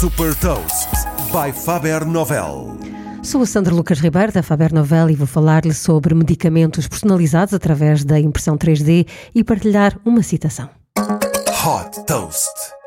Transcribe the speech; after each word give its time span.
Super 0.00 0.34
Toast 0.36 0.88
by 1.30 1.52
Faber 1.52 2.06
Novel. 2.06 2.78
Sou 3.22 3.42
a 3.42 3.46
Sandra 3.46 3.74
Lucas 3.74 4.00
Ribeiro 4.00 4.32
da 4.32 4.42
Faber 4.42 4.72
Novel 4.72 5.10
e 5.10 5.14
vou 5.14 5.26
falar-lhe 5.26 5.74
sobre 5.74 6.14
medicamentos 6.14 6.88
personalizados 6.88 7.52
através 7.52 8.02
da 8.02 8.18
impressão 8.18 8.56
3D 8.56 9.06
e 9.34 9.44
partilhar 9.44 10.00
uma 10.02 10.22
citação. 10.22 10.70
Hot 10.96 12.02
Toast. 12.06 12.79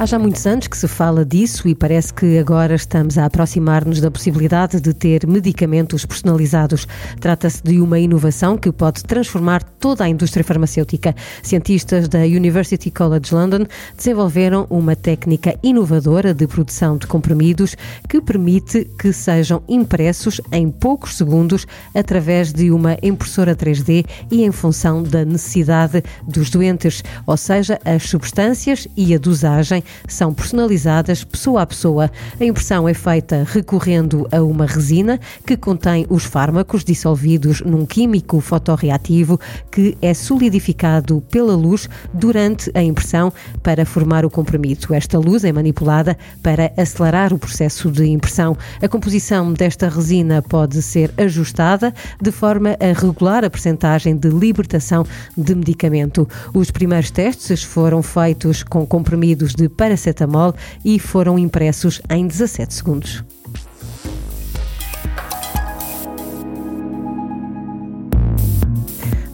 Há 0.00 0.06
já 0.06 0.18
muitos 0.18 0.46
anos 0.46 0.66
que 0.66 0.78
se 0.78 0.88
fala 0.88 1.26
disso 1.26 1.68
e 1.68 1.74
parece 1.74 2.14
que 2.14 2.38
agora 2.38 2.74
estamos 2.74 3.18
a 3.18 3.26
aproximar-nos 3.26 4.00
da 4.00 4.10
possibilidade 4.10 4.80
de 4.80 4.94
ter 4.94 5.26
medicamentos 5.26 6.06
personalizados. 6.06 6.88
Trata-se 7.20 7.62
de 7.62 7.82
uma 7.82 7.98
inovação 7.98 8.56
que 8.56 8.72
pode 8.72 9.04
transformar 9.04 9.62
toda 9.62 10.02
a 10.02 10.08
indústria 10.08 10.42
farmacêutica. 10.42 11.14
Cientistas 11.42 12.08
da 12.08 12.20
University 12.20 12.90
College 12.90 13.34
London 13.34 13.66
desenvolveram 13.94 14.66
uma 14.70 14.96
técnica 14.96 15.54
inovadora 15.62 16.32
de 16.32 16.46
produção 16.46 16.96
de 16.96 17.06
comprimidos 17.06 17.76
que 18.08 18.22
permite 18.22 18.86
que 18.98 19.12
sejam 19.12 19.62
impressos 19.68 20.40
em 20.50 20.70
poucos 20.70 21.18
segundos 21.18 21.66
através 21.94 22.54
de 22.54 22.70
uma 22.70 22.96
impressora 23.02 23.54
3D 23.54 24.06
e 24.30 24.44
em 24.44 24.50
função 24.50 25.02
da 25.02 25.26
necessidade 25.26 26.02
dos 26.26 26.48
doentes, 26.48 27.04
ou 27.26 27.36
seja, 27.36 27.78
as 27.84 28.04
substâncias 28.04 28.88
e 28.96 29.14
a 29.14 29.18
dosagem 29.18 29.84
são 30.06 30.32
personalizadas 30.32 31.24
pessoa 31.24 31.62
a 31.62 31.66
pessoa. 31.66 32.10
A 32.38 32.44
impressão 32.44 32.88
é 32.88 32.94
feita 32.94 33.46
recorrendo 33.46 34.26
a 34.30 34.42
uma 34.42 34.66
resina 34.66 35.20
que 35.46 35.56
contém 35.56 36.06
os 36.08 36.24
fármacos 36.24 36.84
dissolvidos 36.84 37.60
num 37.60 37.86
químico 37.86 38.40
fotorreativo 38.40 39.38
que 39.70 39.96
é 40.02 40.14
solidificado 40.14 41.22
pela 41.30 41.54
luz 41.54 41.88
durante 42.12 42.70
a 42.74 42.82
impressão 42.82 43.32
para 43.62 43.84
formar 43.84 44.24
o 44.24 44.30
comprimido. 44.30 44.94
Esta 44.94 45.18
luz 45.18 45.44
é 45.44 45.52
manipulada 45.52 46.16
para 46.42 46.72
acelerar 46.76 47.32
o 47.32 47.38
processo 47.38 47.90
de 47.90 48.06
impressão. 48.06 48.56
A 48.82 48.88
composição 48.88 49.52
desta 49.52 49.88
resina 49.88 50.42
pode 50.42 50.80
ser 50.82 51.12
ajustada 51.16 51.92
de 52.20 52.30
forma 52.30 52.76
a 52.80 52.98
regular 52.98 53.44
a 53.44 53.50
percentagem 53.50 54.16
de 54.16 54.28
libertação 54.28 55.04
de 55.36 55.54
medicamento. 55.54 56.28
Os 56.54 56.70
primeiros 56.70 57.10
testes 57.10 57.62
foram 57.62 58.02
feitos 58.02 58.62
com 58.62 58.86
comprimidos 58.86 59.54
de 59.54 59.68
paracetamol 59.80 60.54
e 60.84 60.98
foram 60.98 61.38
impressos 61.38 62.02
em 62.10 62.26
17 62.26 62.74
segundos. 62.74 63.24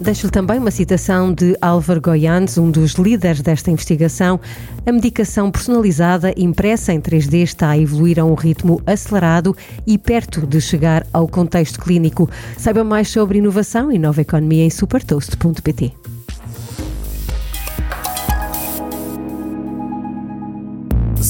Deixo-lhe 0.01 0.31
também 0.31 0.61
uma 0.61 0.71
citação 0.71 1.35
de 1.35 1.57
Álvaro 1.61 2.01
Goianes, 2.01 2.57
um 2.59 2.71
dos 2.71 2.93
líderes 2.93 3.43
desta 3.43 3.73
investigação. 3.73 4.39
A 4.87 4.93
medicação 4.93 5.51
personalizada 5.51 6.33
impressa 6.37 6.93
em 6.93 7.01
3D 7.01 7.43
está 7.43 7.71
a 7.71 7.79
evoluir 7.79 8.21
a 8.21 8.25
um 8.25 8.35
ritmo 8.35 8.81
acelerado 8.87 9.57
e 9.85 9.99
perto 9.99 10.47
de 10.47 10.61
chegar 10.61 11.05
ao 11.13 11.27
contexto 11.27 11.81
clínico. 11.81 12.31
Saiba 12.57 12.85
mais 12.85 13.09
sobre 13.09 13.39
inovação 13.39 13.91
e 13.91 13.99
nova 13.99 14.21
economia 14.21 14.65
em 14.65 14.71
supertoast.pt. 14.71 16.06